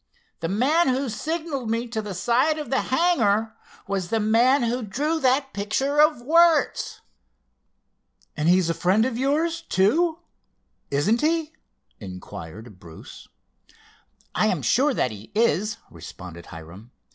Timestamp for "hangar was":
2.81-4.09